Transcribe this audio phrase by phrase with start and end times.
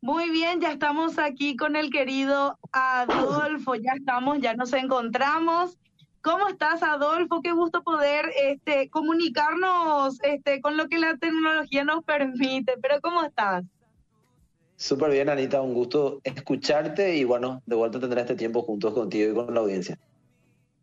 [0.00, 5.76] Muy bien, ya estamos aquí con el querido Adolfo, ya estamos, ya nos encontramos.
[6.22, 7.42] ¿Cómo estás, Adolfo?
[7.42, 12.74] Qué gusto poder este, comunicarnos este, con lo que la tecnología nos permite.
[12.80, 13.64] Pero ¿cómo estás?
[14.76, 19.32] Súper bien, Anita, un gusto escucharte y bueno, de vuelta tendré este tiempo juntos contigo
[19.32, 19.98] y con la audiencia.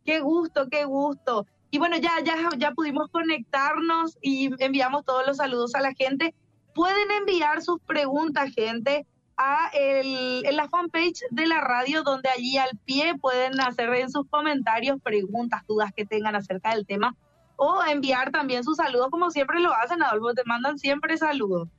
[0.04, 1.46] Qué gusto, qué gusto.
[1.72, 6.36] Y bueno, ya, ya, ya pudimos conectarnos y enviamos todos los saludos a la gente.
[6.76, 12.58] Pueden enviar sus preguntas, gente, a el, en la fanpage de la radio, donde allí
[12.58, 17.16] al pie pueden hacer en sus comentarios preguntas, dudas que tengan acerca del tema,
[17.55, 21.70] o enviar también sus saludos, como siempre lo hacen, Adolfo, te mandan siempre saludos.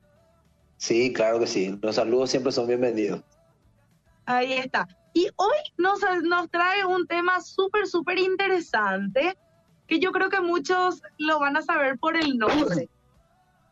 [0.79, 3.23] Sí, claro que sí, los saludos siempre son bienvenidos.
[4.25, 4.89] Ahí está.
[5.13, 9.37] Y hoy nos, nos trae un tema súper, súper interesante,
[9.87, 12.89] que yo creo que muchos lo van a saber por el nombre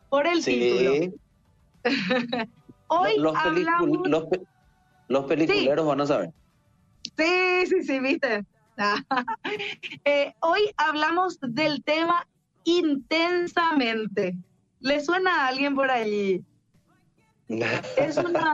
[0.09, 1.13] por el título.
[2.87, 3.99] Hoy los, hablamos...
[5.07, 6.31] los, peliculeros van a saber.
[7.17, 8.45] Sí, sí, sí, viste.
[10.03, 12.27] Eh, hoy hablamos del tema
[12.65, 14.35] intensamente.
[14.81, 16.43] ¿Le suena a alguien por ahí?
[17.97, 18.53] es, una,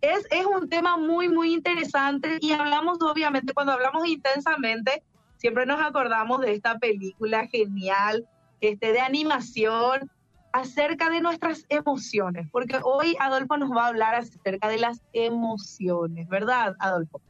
[0.00, 5.02] es, es un tema muy, muy interesante y hablamos, obviamente, cuando hablamos intensamente,
[5.36, 8.28] siempre nos acordamos de esta película genial,
[8.60, 10.10] este, de animación,
[10.60, 16.28] acerca de nuestras emociones, porque hoy Adolfo nos va a hablar acerca de las emociones,
[16.28, 17.20] ¿verdad, Adolfo?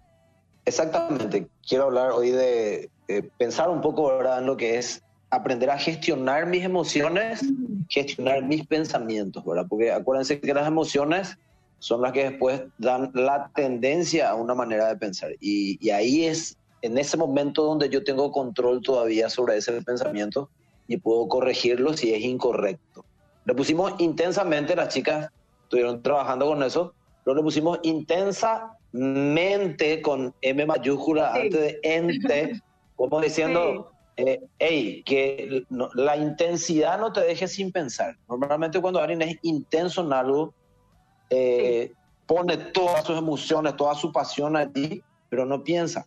[0.65, 1.47] Exactamente.
[1.67, 2.91] Quiero hablar hoy de,
[3.37, 4.41] pensar un poco ¿verdad?
[4.41, 7.41] en lo que es aprender a gestionar mis emociones,
[7.89, 9.67] gestionar mis pensamientos, ¿verdad?
[9.69, 11.37] Porque acuérdense que las emociones
[11.81, 15.33] son las que después dan la tendencia a una manera de pensar.
[15.41, 20.49] Y, y ahí es en ese momento donde yo tengo control todavía sobre ese pensamiento
[20.87, 23.05] y puedo corregirlo si es incorrecto.
[23.49, 25.33] Le pusimos intensamente, las chicas
[25.63, 26.93] estuvieron trabajando con eso,
[27.25, 32.61] pero le pusimos intensamente con M mayúscula antes de ente,
[32.95, 35.65] como diciendo, hey, eh, que
[35.95, 38.19] la intensidad no te deje sin pensar.
[38.29, 40.53] Normalmente cuando alguien es intenso en algo,
[41.31, 41.91] eh,
[42.27, 46.07] pone todas sus emociones, toda su pasión allí, pero no piensa.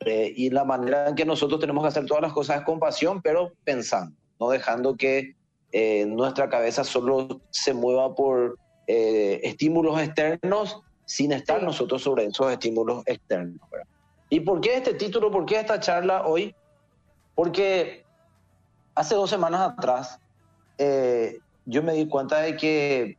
[0.00, 2.78] Eh, y la manera en que nosotros tenemos que hacer todas las cosas es con
[2.78, 5.37] pasión, pero pensando, no dejando que
[5.72, 12.50] eh, nuestra cabeza solo se mueva por eh, estímulos externos sin estar nosotros sobre esos
[12.52, 13.60] estímulos externos.
[14.30, 15.30] ¿Y por qué este título?
[15.30, 16.54] ¿Por qué esta charla hoy?
[17.34, 18.04] Porque
[18.94, 20.18] hace dos semanas atrás
[21.64, 23.18] yo me di cuenta de que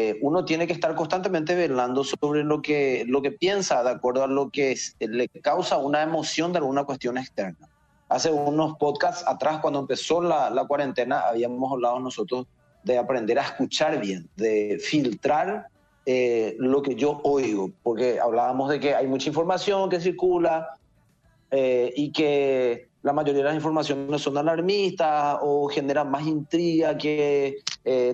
[0.00, 4.22] eh, uno tiene que estar constantemente velando sobre lo que, lo que piensa de acuerdo
[4.22, 7.68] a lo que le causa una emoción de alguna cuestión externa.
[8.08, 12.46] Hace unos podcasts atrás, cuando empezó la, cuarentena, habíamos hablado nosotros
[12.82, 15.66] de aprender a escuchar bien, de filtrar
[16.06, 20.68] eh, lo que yo oigo, porque hablábamos de que hay mucha información que circula
[21.50, 27.58] eh, y que la mayoría de las informaciones son alarmistas o generan más intriga que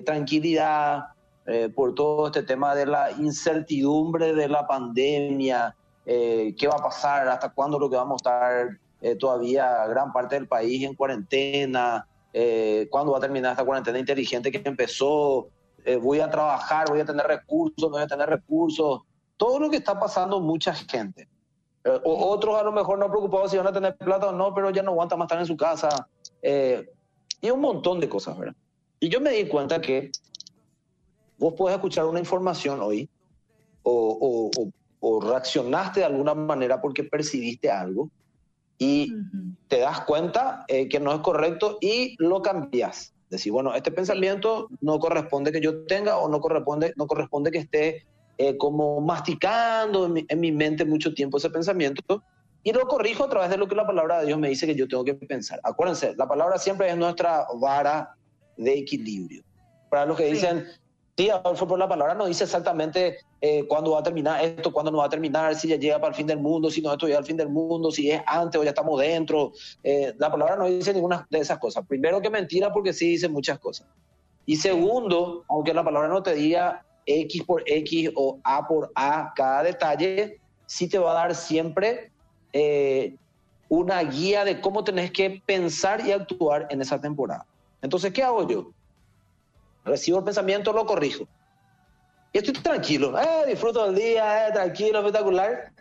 [0.05, 1.05] tranquilidad.
[1.47, 7.27] Eh, por todo este tema de la incertidumbre de la pandemia, qué va a pasar,
[7.27, 12.07] hasta cuándo lo que vamos a estar eh, todavía gran parte del país en cuarentena,
[12.89, 15.47] cuándo va a terminar esta cuarentena inteligente que empezó,
[16.01, 19.03] voy a trabajar, voy a tener recursos, no voy a tener recursos,
[19.37, 21.29] todo lo que está pasando mucha gente.
[22.03, 24.69] o otros a lo mejor no preocupados si van a tener plata o no, pero
[24.69, 26.09] ya no aguantan más estar en su casa.
[27.41, 28.55] y un montón de cosas, ¿verdad?
[28.99, 30.11] Y yo me di cuenta que
[31.37, 33.09] vos puedes escuchar una información hoy
[33.83, 34.49] o,
[35.21, 38.09] reaccionaste de alguna manera porque percibiste algo
[38.77, 39.13] y
[39.67, 43.13] te das cuenta eh, que no es correcto y lo cambias.
[43.29, 47.57] Decir, bueno, este pensamiento no corresponde que yo tenga o no corresponde, no corresponde que
[47.59, 48.05] esté
[48.37, 52.23] eh, como masticando en mi, mente mucho tiempo ese pensamiento
[52.63, 54.75] y lo corrijo a través de lo que la palabra de Dios me dice que
[54.75, 55.59] yo tengo que pensar.
[55.63, 58.15] Acuérdense, la palabra siempre es nuestra vara
[58.57, 59.43] de equilibrio.
[59.89, 60.65] Para los que dicen,
[61.17, 64.91] Sí, Adolfo, por la palabra no dice exactamente eh, cuándo va a terminar esto, cuándo
[64.91, 67.07] no va a terminar, si ya llega para el fin del mundo, si no esto
[67.07, 69.53] ya al fin del mundo, si es antes o ya estamos dentro.
[69.81, 71.85] Eh, la palabra no dice ninguna de esas cosas.
[71.87, 73.87] Primero que mentira porque sí dice muchas cosas.
[74.45, 79.31] Y segundo, aunque la palabra no te diga X por X o A por A
[79.37, 82.11] cada detalle, sí te va a dar siempre
[82.51, 83.15] eh,
[83.69, 87.45] una guía de cómo tenés que pensar y actuar en esa temporada.
[87.81, 88.71] Entonces, ¿qué hago yo?
[89.85, 91.27] Recibo el pensamiento, lo corrijo.
[92.33, 95.71] Y estoy tranquilo, eh, disfruto del día, eh, tranquilo, espectacular.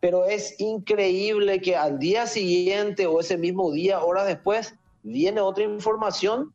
[0.00, 5.64] Pero es increíble que al día siguiente o ese mismo día, horas después, viene otra
[5.64, 6.52] información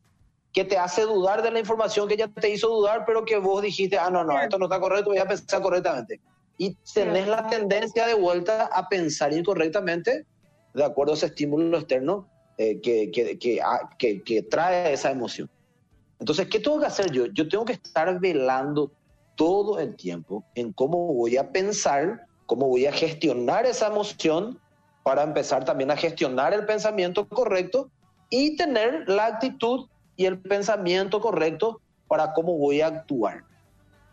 [0.52, 3.62] que te hace dudar de la información que ya te hizo dudar, pero que vos
[3.62, 6.20] dijiste, ah, no, no, esto no está correcto, voy a pensar correctamente.
[6.56, 10.26] Y tenés la tendencia de vuelta a pensar incorrectamente
[10.74, 15.48] de acuerdo a ese estímulo externo eh, que, que, ah, que, que, trae esa emoción.
[16.20, 17.26] Entonces, ¿qué tengo que hacer yo?
[17.26, 18.90] Yo tengo que estar velando
[19.36, 24.58] todo el tiempo en cómo voy a pensar, cómo voy a gestionar esa emoción
[25.04, 27.88] para empezar también a gestionar el pensamiento correcto
[28.30, 29.86] y tener la actitud
[30.16, 33.44] y el pensamiento correcto para cómo voy a actuar.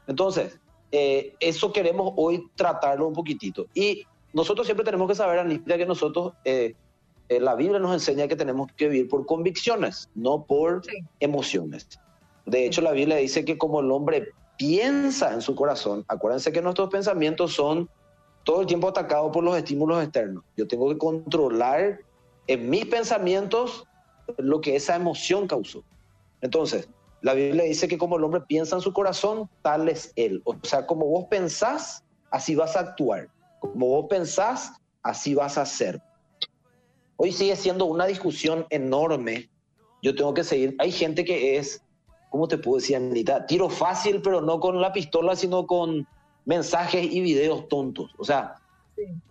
[0.07, 0.59] Entonces,
[0.91, 3.65] eh, eso queremos hoy tratarlo un poquitito.
[3.73, 6.75] Y nosotros siempre tenemos que saber, Anita, que nosotros, eh,
[7.29, 10.81] eh, la Biblia nos enseña que tenemos que vivir por convicciones, no por
[11.19, 11.87] emociones.
[12.45, 16.61] De hecho, la Biblia dice que como el hombre piensa en su corazón, acuérdense que
[16.61, 17.89] nuestros pensamientos son
[18.43, 20.43] todo el tiempo atacados por los estímulos externos.
[20.55, 21.99] Yo tengo que controlar
[22.47, 23.85] en mis pensamientos
[24.37, 25.83] lo que esa emoción causó.
[26.41, 26.87] Entonces,
[27.21, 30.41] la Biblia dice que como el hombre piensa en su corazón, tal es él.
[30.45, 33.29] O sea, como vos pensás, así vas a actuar.
[33.59, 35.99] Como vos pensás, así vas a hacer.
[37.17, 39.49] Hoy sigue siendo una discusión enorme.
[40.01, 40.75] Yo tengo que seguir.
[40.79, 41.81] Hay gente que es,
[42.29, 43.45] ¿cómo te puedo decir, Anita?
[43.45, 46.07] Tiro fácil, pero no con la pistola, sino con
[46.45, 48.11] mensajes y videos tontos.
[48.17, 48.55] O sea,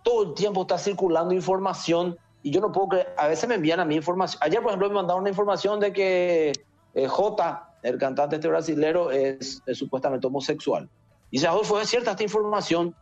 [0.03, 3.13] todo el tiempo está circulando información y yo no puedo creer.
[3.17, 4.41] A veces me envían a mí información.
[4.43, 6.51] Ayer, por ejemplo, me mandaron una información de que
[6.93, 10.89] eh, J, el cantante este brasilero, es, supuestamente homosexual.
[11.31, 12.95] Y dice, ¿fue cierta esta información?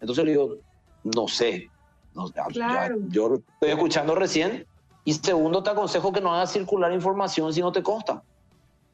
[0.00, 0.56] Entonces le digo,
[1.04, 1.70] no sé.
[3.08, 4.66] Yo estoy escuchando recién.
[5.04, 8.22] Y segundo, te aconsejo que no hagas circular información si no te consta.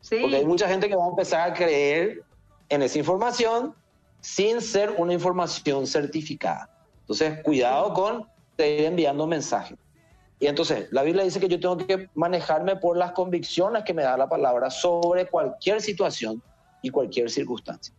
[0.09, 2.23] Porque hay mucha gente que va a empezar a creer
[2.69, 3.75] en esa información
[4.20, 6.70] sin ser una información certificada.
[7.00, 8.26] Entonces, cuidado con
[8.56, 9.79] seguir enviando mensajes.
[10.41, 14.03] Y entonces, la Biblia dice que yo tengo que manejarme por las convicciones que me
[14.03, 16.43] da la palabra sobre cualquier situación
[16.81, 17.93] y cualquier circunstancia.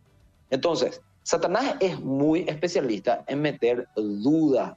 [0.48, 4.76] Entonces, Satanás es muy especialista en meter duda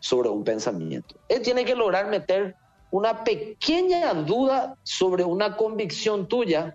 [0.00, 1.14] sobre un pensamiento.
[1.28, 2.56] Él tiene que lograr meter
[2.90, 6.74] una pequeña duda sobre una convicción tuya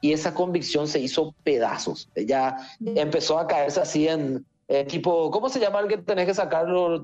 [0.00, 2.08] y esa convicción se hizo pedazos.
[2.14, 6.34] Ella empezó a caerse así en eh, tipo, ¿cómo se llama el que tenés que
[6.34, 7.02] sacar los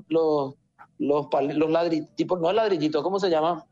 [0.99, 3.65] los, los ladrillitos, no el ladrillito, ¿cómo se llama?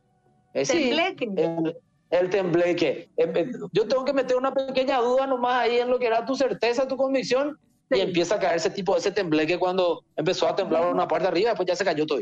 [0.53, 1.75] Eh, tembleque.
[2.09, 3.09] el, tembleque.
[3.17, 6.25] Eh, eh, yo tengo que meter una pequeña duda nomás ahí en lo que era
[6.25, 7.59] tu certeza, tu convicción,
[7.89, 11.49] y empieza a caer ese tipo, ese tembleque cuando empezó a temblar una parte arriba,
[11.49, 12.19] después ya se cayó todo.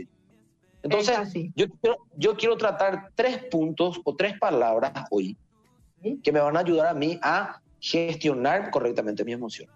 [0.81, 1.17] Entonces,
[1.55, 5.37] yo quiero, yo quiero tratar tres puntos o tres palabras hoy
[6.21, 9.69] que me van a ayudar a mí a gestionar correctamente mi emoción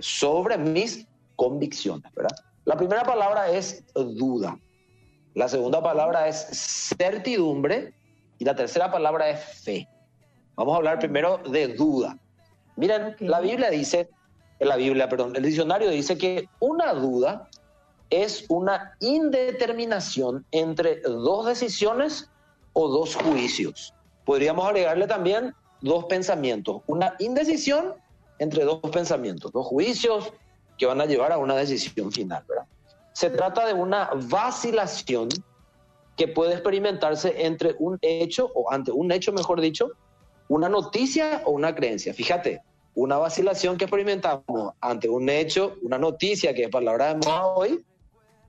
[0.00, 1.06] sobre mis
[1.36, 2.34] convicciones, ¿verdad?
[2.64, 4.58] La primera palabra es duda.
[5.34, 6.46] La segunda palabra es
[6.96, 7.94] certidumbre.
[8.38, 9.86] Y la tercera palabra es fe.
[10.56, 12.16] Vamos a hablar primero de duda.
[12.76, 14.08] Miren, la Biblia dice,
[14.68, 17.48] la Biblia, perdón, el diccionario dice que una duda
[18.10, 22.28] es una indeterminación entre dos decisiones
[22.72, 23.94] o dos juicios.
[24.24, 27.94] Podríamos agregarle también dos pensamientos, una indecisión
[28.38, 30.32] entre dos pensamientos, dos juicios,
[30.76, 32.42] que van a llevar a una decisión final.
[33.12, 35.28] Se trata de una vacilación
[36.16, 39.90] que puede experimentarse entre un hecho, o ante un hecho, mejor dicho,
[40.48, 42.12] una noticia o una creencia.
[42.14, 42.62] Fíjate,
[42.94, 47.84] una vacilación que experimentamos ante un hecho, una noticia, que es palabra de moda hoy,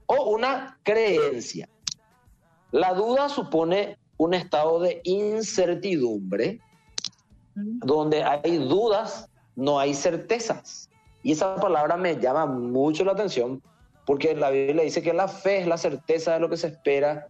[0.06, 1.68] o una creencia.
[2.70, 6.60] La duda supone un estado de incertidumbre,
[7.54, 10.88] donde hay dudas, no hay certezas.
[11.22, 13.62] Y esa palabra me llama mucho la atención
[14.04, 17.28] porque la Biblia dice que la fe es la certeza de lo que se espera,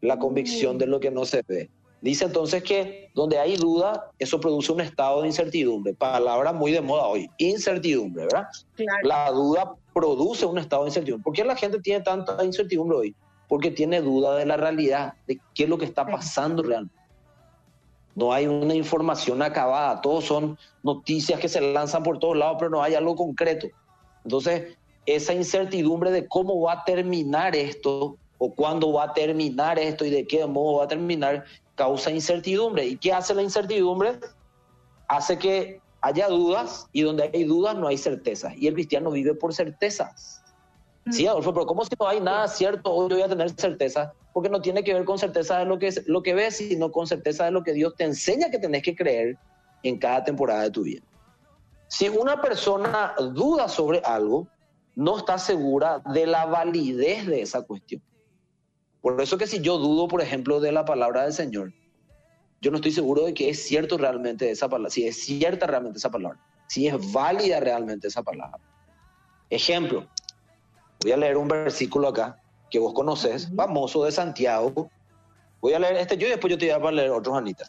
[0.00, 1.70] la convicción de lo que no se ve.
[2.02, 5.94] Dice entonces que donde hay duda, eso produce un estado de incertidumbre.
[5.94, 8.48] Palabra muy de moda hoy, incertidumbre, ¿verdad?
[9.04, 11.22] La duda produce un estado de incertidumbre.
[11.22, 13.14] ¿Por qué la gente tiene tanta incertidumbre hoy?
[13.46, 16.96] Porque tiene duda de la realidad, de qué es lo que está pasando realmente.
[18.16, 22.70] No hay una información acabada, todos son noticias que se lanzan por todos lados, pero
[22.70, 23.68] no hay algo concreto.
[24.24, 30.04] Entonces, esa incertidumbre de cómo va a terminar esto o cuándo va a terminar esto
[30.04, 31.44] y de qué modo va a terminar,
[31.74, 32.86] causa incertidumbre.
[32.86, 34.18] ¿Y qué hace la incertidumbre?
[35.08, 38.54] Hace que haya dudas y donde hay dudas no hay certezas.
[38.56, 40.42] Y el cristiano vive por certezas.
[41.10, 44.12] Sí, Adolfo, pero ¿cómo si no hay nada cierto hoy yo voy a tener certeza?
[44.32, 46.90] porque no tiene que ver con certeza de lo que, es, lo que ves, sino
[46.90, 49.36] con certeza de lo que Dios te enseña que tenés que creer
[49.82, 51.02] en cada temporada de tu vida.
[51.88, 54.46] Si una persona duda sobre algo,
[54.94, 58.02] no está segura de la validez de esa cuestión.
[59.02, 61.72] Por eso que si yo dudo, por ejemplo, de la palabra del Señor,
[62.60, 65.98] yo no estoy seguro de que es cierto realmente esa palabra, si es cierta realmente
[65.98, 68.58] esa palabra, si es válida realmente esa palabra.
[69.50, 70.06] Ejemplo,
[71.02, 72.38] voy a leer un versículo acá
[72.70, 74.88] que vos conoces, famoso de Santiago.
[75.60, 77.64] Voy a leer este yo y después yo te voy a leer otros, Anita.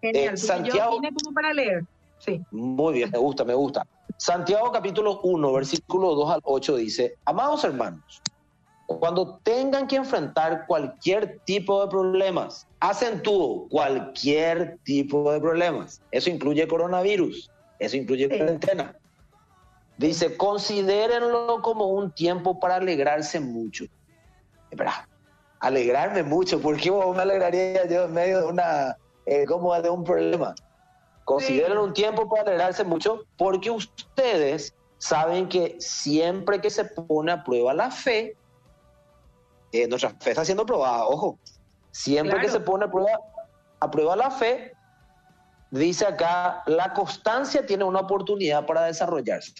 [0.00, 1.84] Genial, eh, Santiago, yo como para leer.
[2.18, 2.40] Sí.
[2.52, 3.84] Muy bien, me gusta, me gusta.
[4.16, 8.22] Santiago capítulo 1, versículo 2 al 8 dice, amados hermanos,
[8.96, 16.00] cuando tengan que enfrentar cualquier tipo de problemas, acentúo cualquier tipo de problemas.
[16.10, 18.96] Eso incluye coronavirus, eso incluye cuarentena.
[19.98, 23.84] Dice, considérenlo como un tiempo para alegrarse mucho.
[24.70, 25.06] Espera,
[25.60, 30.02] alegrarme mucho, ¿por qué me alegraría yo en medio de una, eh, como de un
[30.02, 30.54] problema?
[31.24, 37.44] Consideren un tiempo para alegrarse mucho porque ustedes saben que siempre que se pone a
[37.44, 38.34] prueba la fe,
[39.72, 41.38] eh, nuestra fe está siendo probada, ojo,
[41.90, 43.18] siempre que se pone a prueba,
[43.80, 44.72] a prueba la fe,
[45.70, 49.54] dice acá, la constancia tiene una oportunidad para desarrollarse.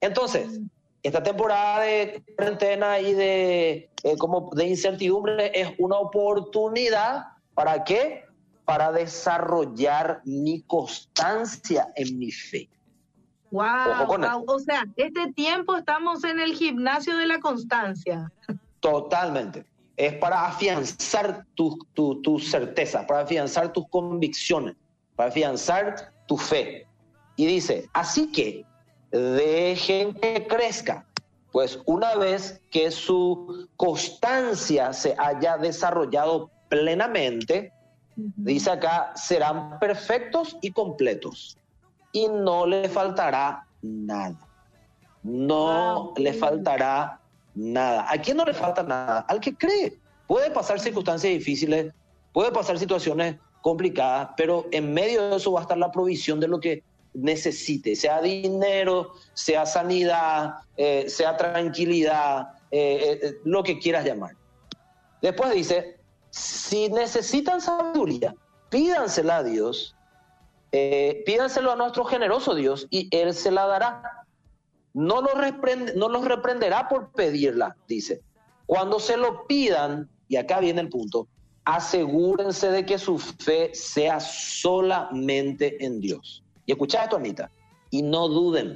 [0.00, 0.66] Entonces, mm.
[1.02, 8.26] esta temporada de cuarentena y de, eh, como de incertidumbre es una oportunidad para qué?
[8.66, 12.68] para desarrollar mi constancia en mi fe.
[13.52, 18.30] Wow, o sea, este tiempo estamos en el gimnasio de la constancia.
[18.86, 19.66] Totalmente.
[19.96, 24.76] Es para afianzar tus tu, certezas, para afianzar tus convicciones,
[25.16, 26.86] para afianzar tu fe.
[27.34, 28.64] Y dice, así que
[29.10, 31.04] dejen que crezca,
[31.50, 37.72] pues una vez que su constancia se haya desarrollado plenamente,
[38.16, 41.58] Dice acá, serán perfectos y completos
[42.12, 44.38] y no le faltará nada.
[45.22, 47.20] No le faltará
[47.56, 48.06] nada.
[48.08, 49.20] ¿A quién no le falta nada?
[49.28, 49.98] Al que cree.
[50.28, 51.92] Puede pasar circunstancias difíciles,
[52.32, 56.48] puede pasar situaciones complicadas, pero en medio de eso va a estar la provisión de
[56.48, 56.84] lo que
[57.14, 64.36] necesite, sea dinero, sea sanidad, eh, sea tranquilidad, eh, eh, lo que quieras llamar.
[65.22, 65.98] Después dice,
[66.30, 68.34] si necesitan sabiduría,
[68.68, 69.94] pídansela a Dios,
[71.24, 74.25] pídanselo a nuestro generoso Dios y Él se la dará.
[74.96, 75.34] No los,
[75.94, 78.22] no los reprenderá por pedirla, dice.
[78.64, 81.28] Cuando se lo pidan, y acá viene el punto,
[81.66, 86.42] asegúrense de que su fe sea solamente en Dios.
[86.64, 87.50] Y escucha esto, Anita,
[87.90, 88.72] y no duden.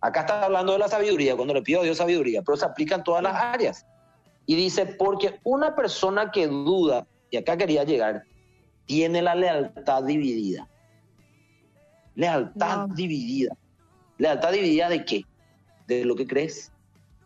[0.00, 2.94] Acá está hablando de la sabiduría, cuando le pido a Dios sabiduría, pero se aplica
[2.94, 3.84] en todas las áreas.
[4.46, 8.22] Y dice, porque una persona que duda, y acá quería llegar,
[8.86, 10.68] tiene la lealtad dividida.
[12.14, 13.56] Lealtad dividida.
[14.18, 15.24] ¿Lealtad dividida de qué?
[15.86, 16.72] De lo que crees.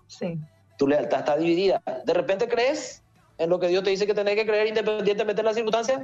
[0.06, 0.38] Sí.
[0.76, 1.82] Tu lealtad está dividida.
[2.04, 3.02] De repente crees
[3.38, 6.02] en lo que Dios te dice que tenés que creer independientemente de las circunstancias,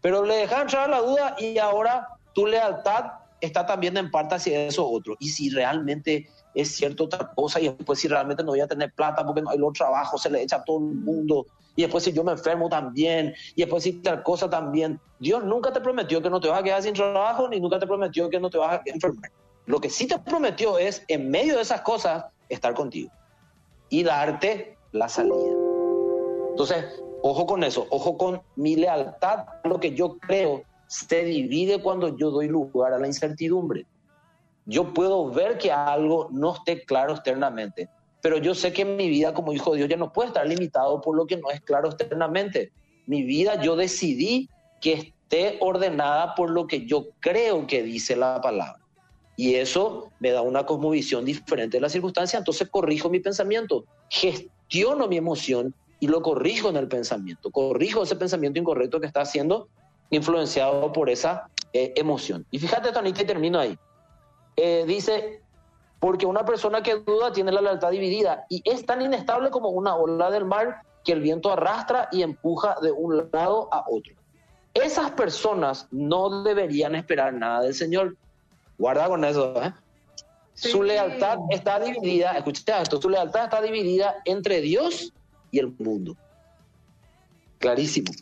[0.00, 4.66] pero le dejas entrar la duda y ahora tu lealtad está también en parte hacia
[4.66, 5.16] eso otro.
[5.20, 8.92] Y si realmente es cierto otra cosa y después si realmente no voy a tener
[8.92, 12.04] plata porque no hay los trabajos, se le echa a todo el mundo y después
[12.04, 15.00] si yo me enfermo también y después si tal cosa también.
[15.18, 17.86] Dios nunca te prometió que no te vas a quedar sin trabajo ni nunca te
[17.86, 19.30] prometió que no te vas a enfermar.
[19.66, 23.10] Lo que sí te prometió es en medio de esas cosas estar contigo
[23.88, 25.58] y darte la salida.
[26.54, 26.84] Entonces,
[27.20, 32.30] ojo con eso, ojo con mi lealtad, lo que yo creo se divide cuando yo
[32.30, 33.86] doy lugar a la incertidumbre
[34.64, 37.88] yo puedo ver que algo no esté claro externamente,
[38.20, 41.00] pero yo sé que mi vida como hijo de Dios ya no puede estar limitado
[41.00, 42.72] por lo que no es claro externamente.
[43.06, 44.48] Mi vida yo decidí
[44.80, 48.81] que esté ordenada por lo que yo creo que dice la palabra.
[49.36, 55.08] Y eso me da una cosmovisión diferente de la circunstancia, entonces corrijo mi pensamiento, gestiono
[55.08, 59.68] mi emoción y lo corrijo en el pensamiento, corrijo ese pensamiento incorrecto que está siendo
[60.10, 62.44] influenciado por esa eh, emoción.
[62.50, 63.78] Y fíjate, Tonita, y termino ahí.
[64.56, 65.40] Eh, dice,
[65.98, 69.94] porque una persona que duda tiene la lealtad dividida y es tan inestable como una
[69.94, 74.14] ola del mar que el viento arrastra y empuja de un lado a otro.
[74.74, 78.16] Esas personas no deberían esperar nada del Señor.
[78.78, 79.62] Guarda con eso.
[79.62, 79.72] ¿eh?
[80.54, 85.12] Su lealtad está dividida, escucha esto, su lealtad está dividida entre Dios
[85.50, 86.16] y el mundo.
[87.58, 88.12] Clarísimo.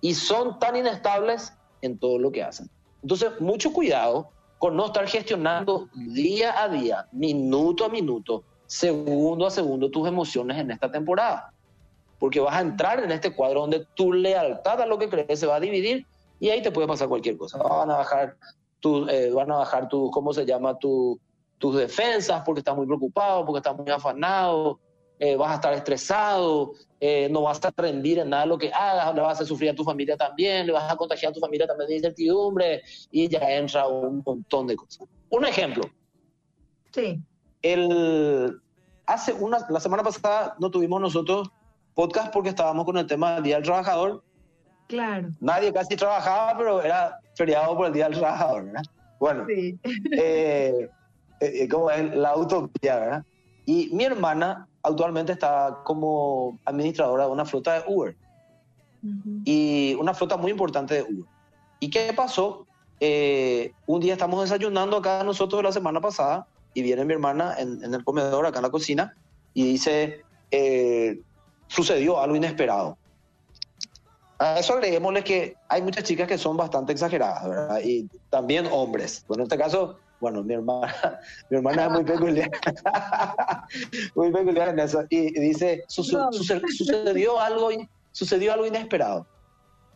[0.00, 1.52] Y son tan inestables
[1.82, 2.68] en todo lo que hacen.
[3.02, 9.50] Entonces, mucho cuidado con no estar gestionando día a día, minuto a minuto, segundo a
[9.50, 11.52] segundo tus emociones en esta temporada.
[12.18, 15.46] Porque vas a entrar en este cuadro donde tu lealtad a lo que crees se
[15.46, 16.06] va a dividir
[16.38, 17.56] y ahí te puede pasar cualquier cosa.
[17.56, 18.36] Van a bajar,
[18.80, 20.78] tu, eh, van a bajar tu, ¿cómo se llama?
[20.78, 21.18] Tu,
[21.58, 24.80] tus defensas porque estás muy preocupado, porque estás muy afanado.
[25.20, 29.14] eh, vas a estar estresado, eh, no vas a rendir en nada lo que hagas,
[29.14, 31.66] le vas a sufrir a tu familia también, le vas a contagiar a tu familia
[31.66, 35.06] también de incertidumbre y ya entra un montón de cosas.
[35.28, 35.84] Un ejemplo.
[36.90, 37.22] Sí.
[37.60, 38.58] El,
[39.04, 41.50] hace una, la semana pasada no tuvimos nosotros
[41.94, 44.24] podcast porque estábamos con el tema del Día del Trabajador.
[44.90, 45.28] Claro.
[45.40, 48.82] Nadie casi trabajaba, pero era feriado por el Día del Trabajador, ¿verdad?
[49.20, 49.78] Bueno, sí.
[50.12, 50.90] eh,
[51.40, 53.24] eh, como es la utopía, ¿verdad?
[53.66, 58.16] Y mi hermana actualmente está como administradora de una flota de Uber.
[59.44, 61.24] Y una flota muy importante de Uber.
[61.78, 62.66] ¿Y qué pasó?
[62.98, 67.94] Eh, un día estamos desayunando acá nosotros la semana pasada y viene mi hermana en,
[67.94, 69.14] el comedor, acá en la cocina,
[69.54, 71.20] y dice, eh,
[71.68, 72.98] sucedió algo inesperado.
[74.40, 77.80] A eso agreguémosle que hay muchas chicas que son bastante exageradas, ¿verdad?
[77.84, 79.22] Y también hombres.
[79.28, 80.94] Bueno, en este caso, bueno, mi hermana,
[81.50, 82.50] mi hermana es muy peculiar,
[84.14, 85.04] muy peculiar en eso.
[85.10, 87.68] Y, dice, sucedió, algo,
[88.12, 89.26] sucedió algo inesperado.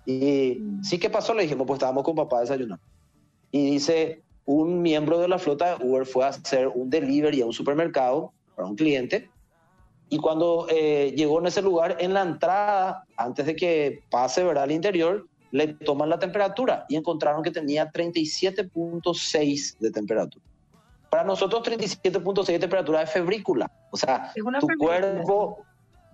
[0.04, 0.84] Y mm.
[0.84, 1.32] sí, ¿qué pasó?
[1.32, 2.84] Le dijimos, pues estábamos con papá desayunando.
[3.50, 7.46] Y dice, un miembro de la flota de Uber fue a hacer un delivery a
[7.46, 9.30] un supermercado para un cliente.
[10.08, 14.64] Y cuando eh, llegó en ese lugar, en la entrada, antes de que pase ¿verdad?
[14.64, 20.44] al interior, le toman la temperatura y encontraron que tenía 37.6 de temperatura.
[21.10, 25.64] Para nosotros 37.6 de temperatura es febrícula, o sea, tu cuerpo,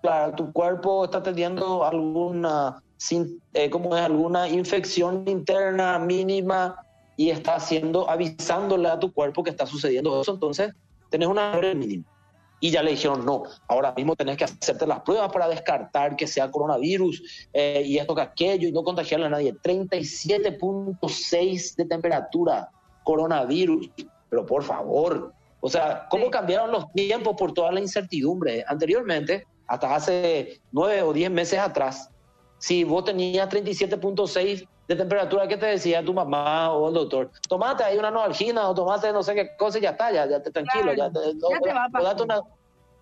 [0.03, 2.83] claro, tu cuerpo está teniendo alguna,
[3.55, 6.77] eh, como es alguna infección interna mínima
[7.17, 10.75] y está haciendo, avisándole a tu cuerpo que está sucediendo eso, entonces
[11.09, 12.05] tenés una fiebre mínima
[12.61, 16.27] y ya le dijeron, no, ahora mismo tenés que hacerte las pruebas para descartar que
[16.27, 19.55] sea coronavirus eh, y esto que aquello y no contagiarle a nadie.
[19.55, 22.69] 37.6 de temperatura,
[23.03, 23.89] coronavirus,
[24.29, 28.65] pero por favor, o sea, ¿cómo cambiaron los tiempos por toda la incertidumbre?
[28.69, 32.11] Anteriormente, hasta hace nueve o diez meses atrás,
[32.61, 37.31] si vos tenías 37.6 de temperatura, ¿qué te decía tu mamá o el doctor?
[37.49, 40.43] Tomate ahí una noalgina o tomate no sé qué cosa y ya está, ya, ya
[40.43, 40.93] te, tranquilo.
[40.93, 42.43] Ya, te, va a pasar.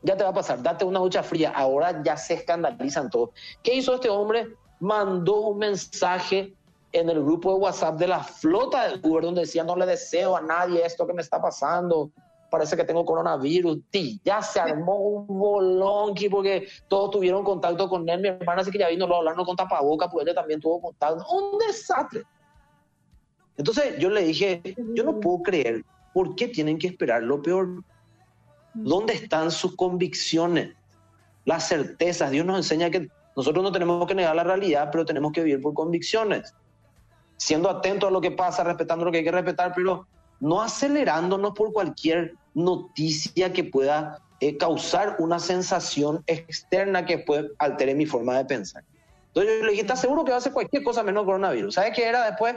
[0.02, 1.50] ya te va a pasar, date una ducha fría.
[1.50, 3.30] Ahora ya se escandalizan todos.
[3.64, 4.46] ¿Qué hizo este hombre?
[4.78, 6.54] Mandó un mensaje
[6.92, 10.36] en el grupo de WhatsApp de la flota de Uber donde decía no le deseo
[10.36, 12.10] a nadie esto que me está pasando
[12.50, 13.78] parece que tengo coronavirus.
[14.24, 18.20] Ya se armó un bolón porque todos tuvieron contacto con él.
[18.20, 21.24] Mi hermana sí que ya vino a hablarnos con tapaboca, pues ella también tuvo contacto.
[21.30, 22.22] Un desastre.
[23.56, 24.62] Entonces yo le dije,
[24.94, 25.84] yo no puedo creer,
[26.14, 27.82] ¿por qué tienen que esperar lo peor?
[28.72, 30.74] ¿Dónde están sus convicciones?
[31.44, 32.30] Las certezas.
[32.30, 35.60] Dios nos enseña que nosotros no tenemos que negar la realidad, pero tenemos que vivir
[35.60, 36.54] por convicciones.
[37.36, 40.06] Siendo atentos a lo que pasa, respetando lo que hay que respetar, pero
[40.40, 47.96] no acelerándonos por cualquier noticia que pueda eh, causar una sensación externa que puede alterar
[47.96, 48.84] mi forma de pensar.
[49.28, 51.74] Entonces yo le dije, ¿estás seguro que va a hacer cualquier cosa menos coronavirus?
[51.74, 52.54] ¿Sabes qué era después?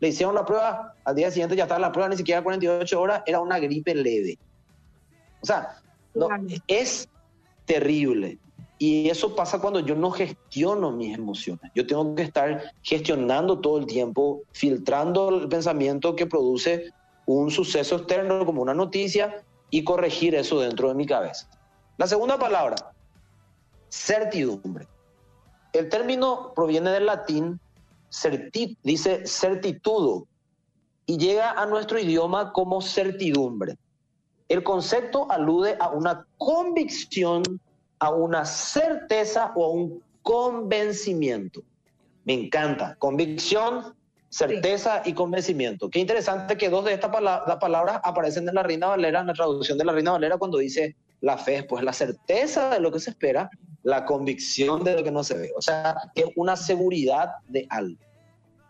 [0.00, 3.22] Le hicieron la prueba, al día siguiente ya estaba la prueba, ni siquiera 48 horas,
[3.26, 4.38] era una gripe leve.
[5.40, 5.80] O sea,
[6.66, 7.08] es
[7.64, 8.38] terrible.
[8.78, 11.70] Y eso pasa cuando yo no gestiono mis emociones.
[11.74, 16.92] Yo tengo que estar gestionando todo el tiempo, filtrando el pensamiento que produce
[17.26, 21.48] un suceso externo como una noticia y corregir eso dentro de mi cabeza.
[21.96, 22.76] La segunda palabra,
[23.88, 24.86] certidumbre.
[25.72, 27.60] El término proviene del latín,
[28.82, 30.26] dice certitudo,
[31.06, 33.76] y llega a nuestro idioma como certidumbre.
[34.48, 37.42] El concepto alude a una convicción,
[37.98, 41.62] a una certeza o a un convencimiento.
[42.24, 42.96] Me encanta.
[42.96, 43.94] Convicción,
[44.34, 45.88] certeza y convencimiento.
[45.88, 47.10] Qué interesante que dos de estas
[47.60, 50.96] palabras aparecen en la Reina Valera, en la traducción de la Reina Valera, cuando dice
[51.20, 53.48] la fe, pues la certeza de lo que se espera,
[53.84, 55.52] la convicción de lo que no se ve.
[55.56, 57.96] O sea, es una seguridad de algo.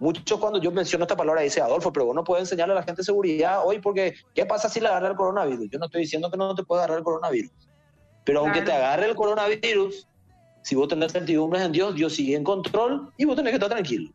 [0.00, 2.82] Muchos cuando yo menciono esta palabra dice Adolfo, pero vos no puedes enseñarle a la
[2.82, 5.70] gente seguridad hoy porque ¿qué pasa si le agarra el coronavirus?
[5.70, 7.52] Yo no estoy diciendo que no te pueda agarrar el coronavirus.
[8.26, 10.06] Pero aunque te agarre el coronavirus,
[10.60, 13.70] si vos tenés certidumbres en Dios, Dios sigue en control y vos tenés que estar
[13.70, 14.10] tranquilo.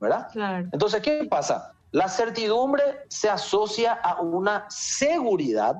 [0.00, 0.28] ¿Verdad?
[0.72, 1.72] Entonces, ¿qué pasa?
[1.90, 5.76] La certidumbre se asocia a una seguridad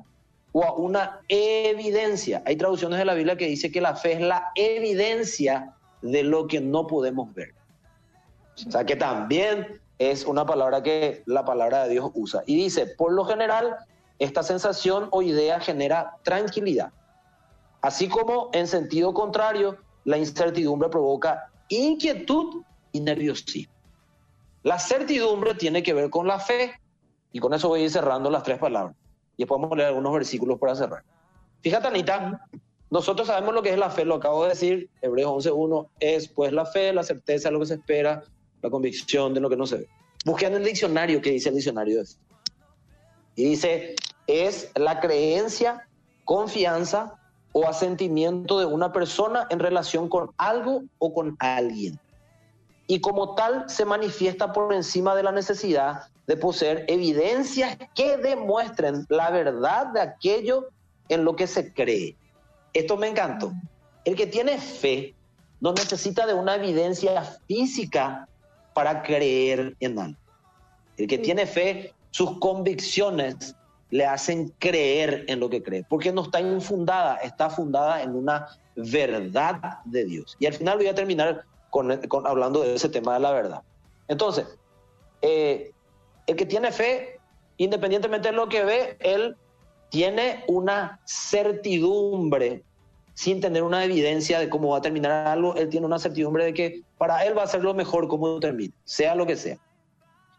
[0.53, 2.43] o a una evidencia.
[2.47, 6.47] Hay traducciones de la Biblia que dice que la fe es la evidencia de lo
[6.47, 7.55] que no podemos ver.
[8.67, 12.43] O sea que también es una palabra que la palabra de Dios usa.
[12.47, 13.77] Y dice, por lo general,
[14.19, 16.91] esta sensación o idea genera tranquilidad.
[17.83, 23.78] Así como en sentido contrario, la incertidumbre provoca inquietud y nerviosismo.
[24.63, 26.73] La certidumbre tiene que ver con la fe.
[27.33, 28.97] Y con eso voy a ir cerrando las tres palabras.
[29.37, 31.05] Y después vamos a leer algunos versículos para cerrar.
[31.61, 32.49] Fíjate, Anita,
[32.91, 36.53] nosotros sabemos lo que es la fe, lo acabo de decir, Hebreos 11.1 es pues
[36.53, 38.23] la fe, la certeza de lo que se espera,
[38.63, 39.89] la convicción de lo que no se ve.
[40.25, 42.19] Busquen el diccionario que dice el diccionario fe.
[43.37, 43.95] Y dice,
[44.27, 45.87] es la creencia,
[46.25, 47.15] confianza
[47.53, 51.99] o asentimiento de una persona en relación con algo o con alguien.
[52.89, 59.07] Y como tal se manifiesta por encima de la necesidad de poseer evidencias que demuestren
[59.09, 60.69] la verdad de aquello
[61.09, 62.17] en lo que se cree.
[62.73, 63.53] Esto me encantó.
[64.05, 65.15] El que tiene fe
[65.61, 68.27] no necesita de una evidencia física
[68.73, 70.19] para creer en algo.
[70.97, 73.55] El que tiene fe, sus convicciones
[73.91, 78.49] le hacen creer en lo que cree, porque no está infundada, está fundada en una
[78.77, 80.37] verdad de Dios.
[80.39, 81.91] Y al final voy a terminar con,
[82.27, 83.63] hablando de ese tema de la verdad.
[84.09, 84.47] Entonces,
[85.23, 85.73] eh,
[86.27, 87.21] el que tiene fe,
[87.57, 89.37] independientemente de lo que ve, él
[89.91, 92.63] tiene una certidumbre
[93.15, 96.55] sin tener una evidencia de cómo va a terminar algo, él tiene una certidumbre de
[96.55, 99.59] que para él va a ser lo mejor como termine, sea lo que sea.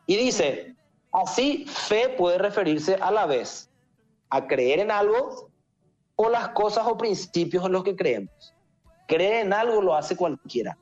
[0.06, 0.76] Y dice,
[1.12, 3.70] así fe puede referirse a la vez
[4.30, 5.50] a creer en algo
[6.16, 8.54] o las cosas o principios en los que creemos.
[9.08, 10.78] Creer en algo lo hace cualquiera.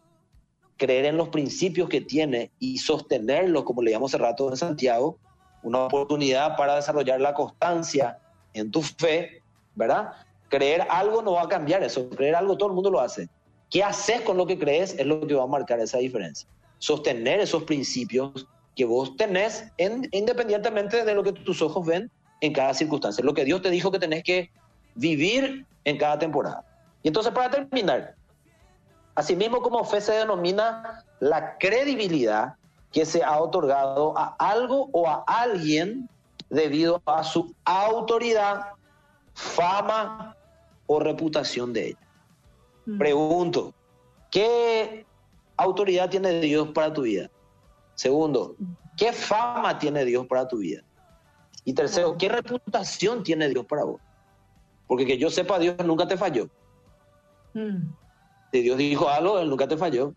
[0.77, 5.17] Creer en los principios que tiene y sostenerlos, como le llamamos hace rato en Santiago,
[5.63, 8.19] una oportunidad para desarrollar la constancia
[8.53, 9.41] en tu fe,
[9.75, 10.11] ¿verdad?
[10.49, 13.27] Creer algo no va a cambiar eso, creer algo todo el mundo lo hace.
[13.69, 14.93] ¿Qué haces con lo que crees?
[14.97, 16.47] Es lo que va a marcar esa diferencia.
[16.77, 19.65] Sostener esos principios que vos tenés
[20.11, 22.09] independientemente de lo que tus ojos ven
[22.39, 24.51] en cada circunstancia, lo que Dios te dijo que tenés que
[24.95, 26.63] vivir en cada temporada.
[27.01, 28.15] Y entonces para terminar,
[29.17, 32.53] asimismo como fe se denomina la credibilidad
[32.91, 36.08] que se ha otorgado a algo o a alguien
[36.51, 38.73] debido a su autoridad,
[39.34, 40.38] fama
[40.86, 42.08] o reputación de ella.
[42.86, 42.97] Mm.
[42.99, 43.73] Pregunto,
[44.30, 45.03] ¿qué
[45.58, 47.27] autoridad tiene Dios para tu vida?
[47.95, 48.56] Segundo,
[48.95, 50.84] ¿qué fama tiene Dios para tu vida?
[51.65, 53.99] Y tercero, ¿qué reputación tiene Dios para vos?
[54.86, 56.47] Porque que yo sepa, Dios nunca te falló.
[57.56, 58.07] Mm.
[58.51, 60.13] Si Dios dijo algo, Él nunca te falló.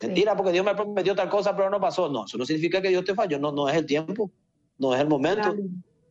[0.00, 2.08] Mentira, porque Dios me prometió tal cosa, pero no pasó.
[2.08, 4.30] No, eso no significa que Dios te falló, no, no es el tiempo
[4.80, 5.54] no es el momento.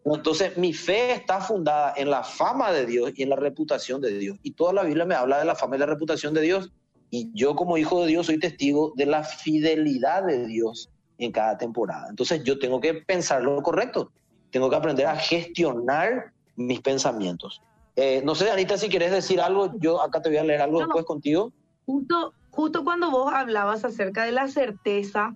[0.05, 4.17] Entonces, mi fe está fundada en la fama de Dios y en la reputación de
[4.17, 4.37] Dios.
[4.43, 6.71] Y toda la Biblia me habla de la fama y la reputación de Dios.
[7.09, 11.57] Y yo como hijo de Dios soy testigo de la fidelidad de Dios en cada
[11.57, 12.07] temporada.
[12.09, 14.11] Entonces, yo tengo que pensar lo correcto.
[14.51, 17.61] Tengo que aprender a gestionar mis pensamientos.
[18.01, 20.79] Eh, no sé, Anita, si quieres decir algo, yo acá te voy a leer algo
[20.79, 21.51] después contigo.
[21.85, 25.35] Justo, justo cuando vos hablabas acerca de la certeza,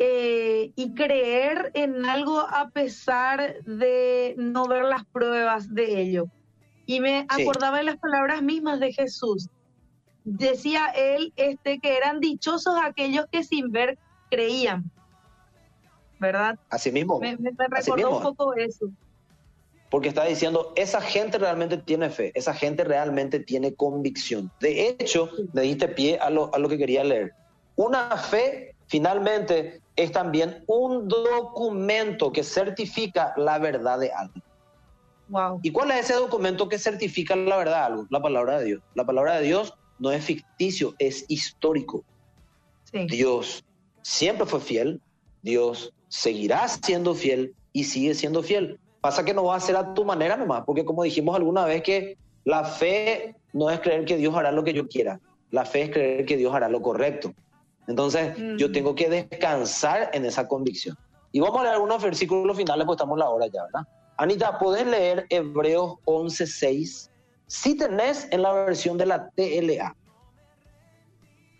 [0.00, 6.26] eh, y creer en algo a pesar de no ver las pruebas de ello.
[6.86, 9.48] Y me acordaba de las palabras mismas de Jesús.
[10.22, 13.98] Decía él este, que eran dichosos aquellos que sin ver
[14.30, 14.88] creían.
[16.20, 16.60] ¿Verdad?
[16.70, 17.18] Así mismo.
[17.18, 17.36] Me,
[17.68, 18.86] recordó un poco eso.
[19.90, 24.50] Porque está diciendo, esa gente realmente tiene fe, esa gente realmente tiene convicción.
[24.60, 27.32] De hecho, me diste pie a lo, a lo que quería leer.
[27.76, 34.34] Una fe finalmente es también un documento que certifica la verdad de algo.
[35.28, 35.60] Wow.
[35.62, 38.06] ¿Y cuál es ese documento que certifica la verdad de algo?
[38.10, 38.82] La palabra de Dios.
[38.94, 42.04] La palabra de Dios no es ficticio, es histórico.
[42.92, 43.64] Dios
[44.02, 45.00] siempre fue fiel,
[45.42, 48.78] Dios seguirá siendo fiel y sigue siendo fiel.
[49.00, 51.82] Pasa que no va a ser a tu manera nomás, porque como dijimos alguna vez
[51.82, 55.82] que la fe no es creer que Dios hará lo que yo quiera, la fe
[55.82, 57.32] es creer que Dios hará lo correcto.
[57.86, 60.96] Entonces, yo tengo que descansar en esa convicción.
[61.32, 63.86] Y vamos a leer algunos versículos finales, pues estamos la hora ya, ¿verdad?
[64.18, 67.08] Anita, ¿podés leer Hebreos 11.6?
[67.46, 69.94] Si tenés en la versión de la TLA.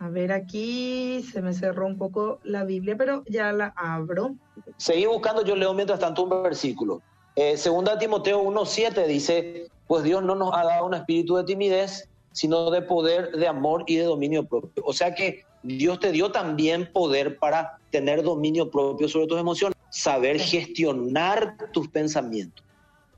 [0.00, 4.34] A ver, aquí se me cerró un poco la Biblia, pero ya la abro.
[4.76, 7.00] Seguí buscando, yo leo mientras tanto un versículo.
[7.40, 12.08] Eh, segunda Timoteo 1.7 dice, pues Dios no nos ha dado un espíritu de timidez,
[12.32, 14.82] sino de poder, de amor y de dominio propio.
[14.84, 19.78] O sea que Dios te dio también poder para tener dominio propio sobre tus emociones,
[19.90, 22.66] saber gestionar tus pensamientos.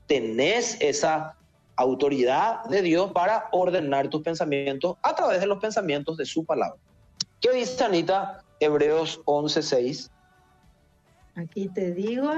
[0.05, 1.35] Tenés esa
[1.75, 6.77] autoridad de Dios para ordenar tus pensamientos a través de los pensamientos de su palabra.
[7.39, 8.43] ¿Qué dice Anita?
[8.59, 10.11] Hebreos 11:6.
[11.33, 12.31] Aquí te digo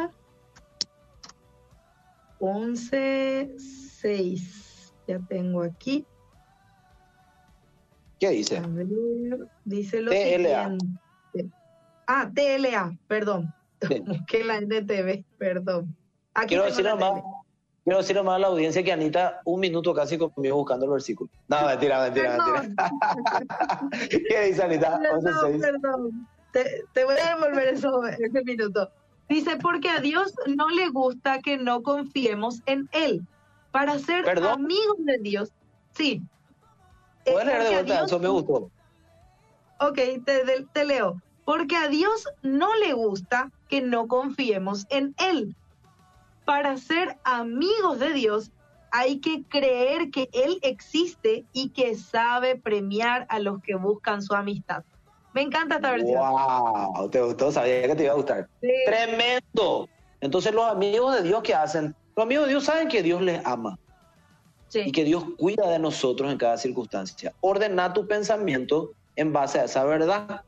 [2.43, 4.91] 11:6.
[5.07, 6.05] Ya tengo aquí.
[8.19, 8.61] ¿Qué dice?
[9.63, 10.75] dice lo TLA.
[12.05, 13.53] Ah, TLA, perdón.
[14.27, 15.95] que la NTV, perdón.
[16.47, 17.21] Quiero decir nomás,
[17.85, 21.29] quiero decirle más a la audiencia que Anita, un minuto casi conmigo buscando el versículo.
[21.47, 22.67] No, mentira, mentira, mentira.
[24.09, 24.99] ¿Qué dice Anita?
[25.01, 26.27] Perdón, perdón.
[26.51, 28.91] Te, te, voy a devolver eso, ese minuto.
[29.29, 33.25] Dice, porque a Dios no le gusta que no confiemos en Él.
[33.71, 35.51] Para ser amigos de Dios,
[35.91, 36.21] sí.
[37.25, 38.69] Puedes leer de vuelta, eso me gustó.
[39.79, 41.21] Ok, te, te leo.
[41.45, 45.55] Porque a Dios no le gusta que no confiemos en Él.
[46.45, 48.51] Para ser amigos de Dios
[48.91, 54.35] hay que creer que Él existe y que sabe premiar a los que buscan su
[54.35, 54.83] amistad.
[55.33, 56.19] Me encanta esta versión.
[56.19, 57.09] ¡Wow!
[57.09, 57.51] ¿Te gustó?
[57.51, 58.47] Sabía que te iba a gustar.
[58.85, 59.89] ¡Tremendo!
[60.21, 61.95] Entonces los amigos de Dios, ¿qué hacen?
[62.15, 63.77] Los amigos de Dios saben que Dios les ama.
[64.73, 67.33] Y que Dios cuida de nosotros en cada circunstancia.
[67.41, 70.41] Ordena tu pensamiento en base a esa verdad.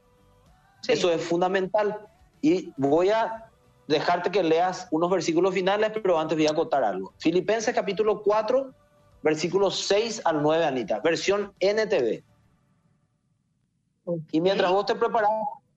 [0.87, 1.99] Eso es fundamental.
[2.41, 3.49] Y voy a
[3.87, 7.13] dejarte que leas unos versículos finales, pero antes voy a contar algo.
[7.19, 8.73] Filipenses capítulo 4,
[9.21, 12.23] versículos 6 al 9, Anita, versión NTV.
[14.31, 15.29] Y mientras vos te preparas,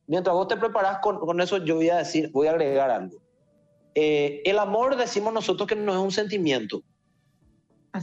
[0.06, 3.18] mientras vos te preparas con, con, eso, yo voy a decir, voy a agregar algo.
[3.94, 6.82] Eh, el amor decimos nosotros que no es un sentimiento.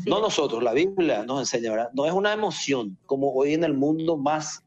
[0.06, 1.92] no nosotros, la Biblia nos enseña, ¿verdad?
[1.94, 4.64] No es una emoción, como hoy en el mundo más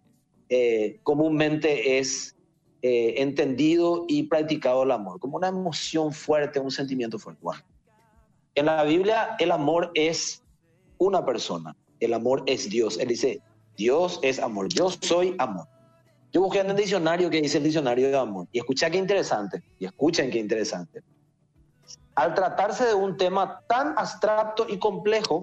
[0.49, 2.35] eh, comúnmente es
[2.81, 7.43] eh, entendido y practicado el amor, como una emoción fuerte, un sentimiento fuerte.
[8.55, 10.43] en la Biblia el amor es
[10.97, 12.99] una persona, el amor es Dios.
[12.99, 13.43] Él dice,
[13.79, 15.69] Dios es amor, yo soy amor.
[16.33, 19.63] Yo busqué en el diccionario que dice el diccionario de amor y escuché qué interesante,
[19.79, 21.01] y escuchen qué interesante.
[22.17, 25.43] Al tratarse de un tema tan abstracto y complejo,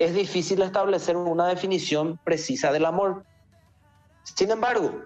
[0.00, 3.24] es difícil establecer una definición precisa del amor.
[4.24, 5.04] Sin embargo,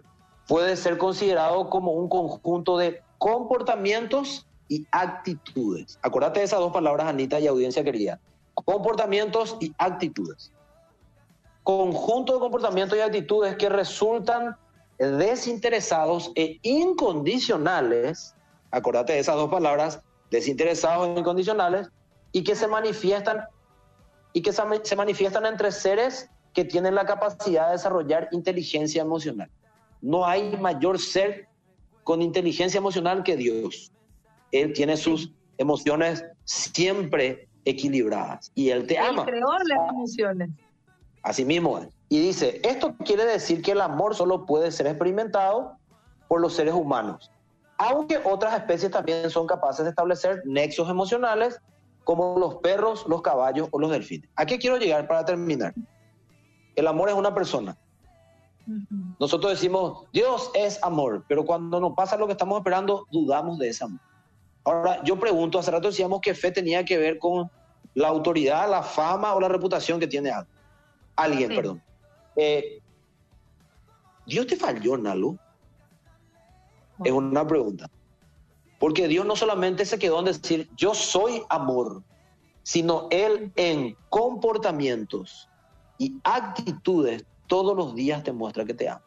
[0.48, 5.98] puede ser considerado como un conjunto de comportamientos y actitudes.
[6.00, 8.18] Acordate de esas dos palabras, Anita y audiencia querida.
[8.54, 10.50] Comportamientos y actitudes.
[11.68, 14.56] Conjunto de comportamientos y actitudes que resultan
[14.98, 18.34] desinteresados e incondicionales.
[18.70, 20.00] Acordate de esas dos palabras,
[20.30, 21.90] desinteresados e incondicionales,
[22.32, 23.44] y que se manifiestan
[24.32, 29.50] y que se manifiestan entre seres que tienen la capacidad de desarrollar inteligencia emocional.
[30.00, 31.48] No hay mayor ser
[32.02, 33.92] con inteligencia emocional que Dios.
[34.52, 39.26] Él tiene sus emociones siempre equilibradas y Él te ama.
[39.26, 40.48] creó las emociones.
[41.22, 41.80] Así mismo.
[42.08, 45.76] Y dice, esto quiere decir que el amor solo puede ser experimentado
[46.26, 47.30] por los seres humanos,
[47.78, 51.60] aunque otras especies también son capaces de establecer nexos emocionales
[52.04, 54.30] como los perros, los caballos o los delfines.
[54.36, 55.74] ¿A qué quiero llegar para terminar?
[56.76, 57.76] El amor es una persona.
[59.18, 63.68] Nosotros decimos, Dios es amor, pero cuando nos pasa lo que estamos esperando, dudamos de
[63.68, 64.00] ese amor.
[64.64, 67.50] Ahora, yo pregunto, hace rato decíamos que fe tenía que ver con
[67.94, 70.30] la autoridad, la fama o la reputación que tiene
[71.24, 71.54] alguien.
[71.54, 71.82] perdón.
[72.36, 72.80] Eh,
[74.26, 75.38] ¿Dios te falló en algo?
[77.04, 77.88] Es una pregunta.
[78.78, 82.02] Porque Dios no solamente se quedó en decir, yo soy amor,
[82.62, 85.48] sino Él en comportamientos,
[85.98, 89.02] y actitudes todos los días te muestra que te ama.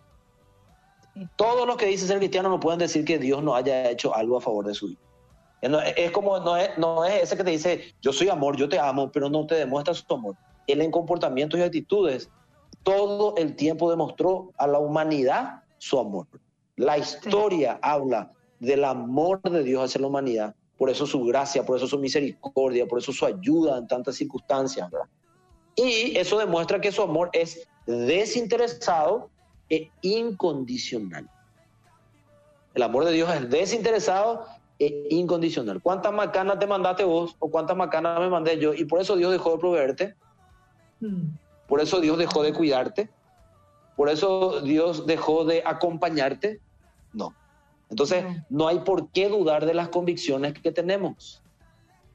[1.35, 4.37] Todos los que dicen ser cristiano no pueden decir que Dios no haya hecho algo
[4.37, 5.01] a favor de su hijo.
[5.95, 8.79] Es como, no es, no es ese que te dice, yo soy amor, yo te
[8.79, 10.35] amo, pero no te demuestra su amor.
[10.67, 12.29] Él en comportamientos y actitudes
[12.83, 16.27] todo el tiempo demostró a la humanidad su amor.
[16.75, 21.77] La historia habla del amor de Dios hacia la humanidad, por eso su gracia, por
[21.77, 24.89] eso su misericordia, por eso su ayuda en tantas circunstancias.
[24.89, 25.07] ¿verdad?
[25.75, 29.29] Y eso demuestra que su amor es desinteresado
[29.69, 31.29] e incondicional.
[32.73, 34.45] El amor de Dios es desinteresado
[34.79, 35.81] e incondicional.
[35.81, 38.73] ¿Cuántas macanas te mandaste vos o cuántas macanas me mandé yo?
[38.73, 40.15] Y por eso Dios dejó de proveerte.
[41.67, 43.09] Por eso Dios dejó de cuidarte.
[43.95, 46.59] Por eso Dios dejó de acompañarte.
[47.13, 47.33] No.
[47.89, 51.41] Entonces, no hay por qué dudar de las convicciones que tenemos.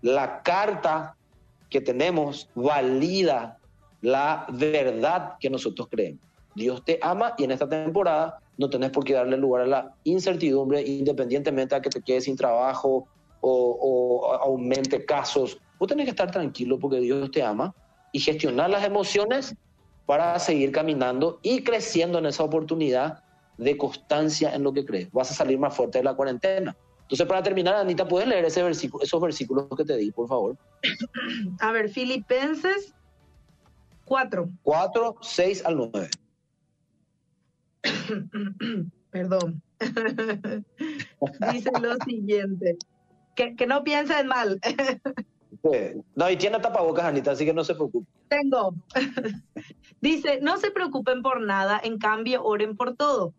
[0.03, 1.17] La carta
[1.71, 3.59] que tenemos valida
[4.01, 6.21] la verdad que nosotros creemos.
[6.55, 9.95] Dios te ama y en esta temporada no tenés por qué darle lugar a la
[10.05, 13.07] incertidumbre independientemente a que te quedes sin trabajo
[13.41, 15.59] o, aumente casos.
[15.79, 17.75] Vos tenés que estar tranquilo porque Dios te ama
[18.17, 19.55] y gestionar las emociones
[20.07, 23.23] para seguir caminando y creciendo en esa oportunidad
[23.59, 25.13] de constancia en lo que crees.
[25.13, 26.75] Vas a salir más fuerte de la cuarentena.
[27.03, 30.57] Entonces, para terminar, Anita, ¿puedes leer ese versículo, esos versículos que te di, por favor?
[31.61, 32.95] A ver, Filipenses
[34.07, 34.49] 4.
[34.63, 36.11] 4, 6 al 9.
[39.11, 39.61] Perdón.
[41.53, 42.79] Dice lo siguiente.
[43.35, 44.59] Que, que no piensen mal.
[46.15, 48.07] No, y tiene tapabocas, Anita, así que no se preocupe.
[48.29, 48.75] Tengo.
[50.01, 53.35] Dice, no se preocupen por nada, en cambio, oren por todo.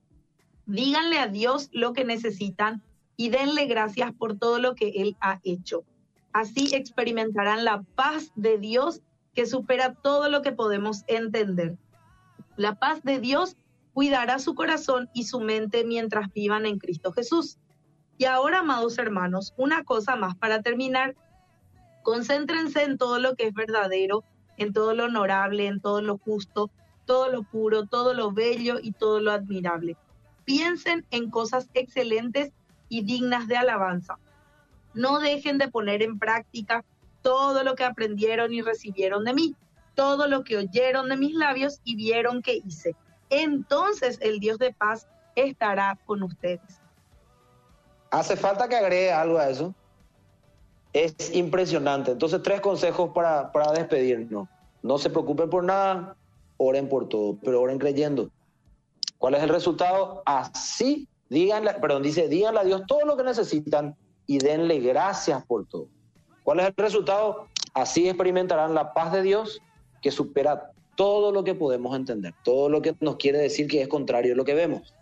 [0.65, 2.83] Díganle a Dios lo que necesitan
[3.15, 5.83] y denle gracias por todo lo que Él ha hecho.
[6.33, 9.01] Así experimentarán la paz de Dios
[9.33, 11.77] que supera todo lo que podemos entender.
[12.57, 13.55] La paz de Dios
[13.93, 17.57] cuidará su corazón y su mente mientras vivan en Cristo Jesús.
[18.17, 21.15] Y ahora, amados hermanos, una cosa más para terminar.
[22.07, 24.23] Concéntrense en todo lo que es verdadero,
[24.55, 26.69] en todo lo honorable, en todo lo justo,
[27.03, 29.97] todo lo puro, todo lo bello y todo lo admirable.
[30.45, 32.53] Piensen en cosas excelentes
[32.87, 34.19] y dignas de alabanza.
[34.93, 36.85] No dejen de poner en práctica
[37.21, 39.55] todo lo que aprendieron y recibieron de mí,
[39.93, 42.95] todo lo que oyeron de mis labios y vieron que hice.
[43.29, 46.79] Entonces el Dios de paz estará con ustedes.
[48.11, 49.75] Hace falta que agregue algo a eso.
[50.97, 52.11] Es impresionante.
[52.11, 54.47] Entonces, tres consejos para, para despedirnos.
[54.81, 56.15] No se preocupen por nada,
[56.57, 58.31] oren por todo, pero oren creyendo.
[59.19, 60.23] ¿Cuál es el resultado?
[60.25, 65.67] Así, díganle, perdón, dice, díganle a Dios todo lo que necesitan y denle gracias por
[65.67, 65.87] todo.
[66.41, 67.45] ¿Cuál es el resultado?
[67.75, 69.61] Así experimentarán la paz de Dios
[70.01, 73.87] que supera todo lo que podemos entender, todo lo que nos quiere decir que es
[73.87, 74.95] contrario a lo que vemos.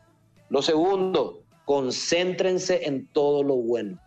[0.50, 3.98] Lo segundo, concéntrense en todo lo bueno.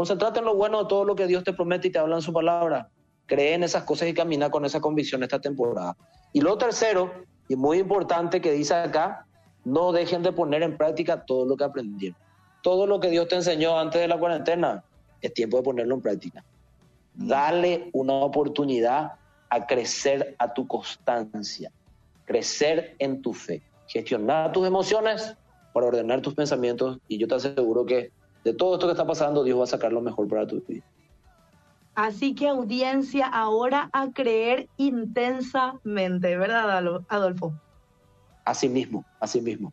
[0.00, 2.22] Concéntrate en lo bueno de todo lo que Dios te promete y te habla en
[2.22, 2.88] su palabra.
[3.26, 5.94] Cree en esas cosas y camina con esa convicción esta temporada.
[6.32, 7.12] Y lo tercero,
[7.50, 9.26] y muy importante que dice acá,
[9.62, 12.18] no dejen de poner en práctica todo lo que aprendieron.
[12.62, 14.82] Todo lo que Dios te enseñó antes de la cuarentena,
[15.20, 16.42] es tiempo de ponerlo en práctica.
[17.12, 19.16] Dale una oportunidad
[19.50, 21.70] a crecer a tu constancia,
[22.24, 25.36] crecer en tu fe, gestionar tus emociones
[25.74, 29.44] para ordenar tus pensamientos y yo te aseguro que de todo esto que está pasando
[29.44, 30.84] Dios va a sacar lo mejor para tu vida.
[31.94, 37.52] Así que audiencia, ahora a creer intensamente, ¿verdad, Adolfo?
[38.44, 39.72] Así mismo, así mismo.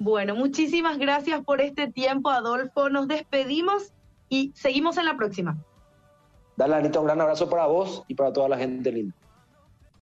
[0.00, 2.88] Bueno, muchísimas gracias por este tiempo, Adolfo.
[2.88, 3.92] Nos despedimos
[4.28, 5.56] y seguimos en la próxima.
[6.56, 9.14] Dale, Anita, un gran abrazo para vos y para toda la gente linda.